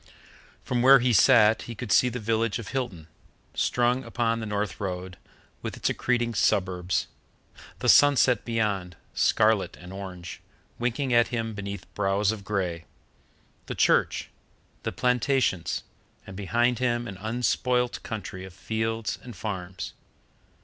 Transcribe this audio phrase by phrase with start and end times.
[0.63, 3.05] From where he sat he could see the village of Hilton,
[3.53, 5.15] strung upon the North Road,
[5.61, 7.05] with its accreting suburbs;
[7.77, 10.41] the sunset beyond, scarlet and orange,
[10.79, 12.85] winking at him beneath brows of grey;
[13.67, 14.31] the church;
[14.81, 15.83] the plantations;
[16.25, 19.93] and behind him an unspoilt country of fields and farms.